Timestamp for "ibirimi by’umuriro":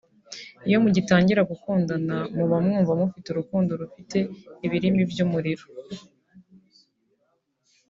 4.65-5.65